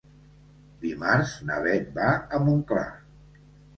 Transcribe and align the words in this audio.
Dimarts 0.85 1.35
na 1.49 1.59
Beth 1.67 1.93
va 1.99 2.09
a 2.15 2.41
Montclar. 2.47 2.87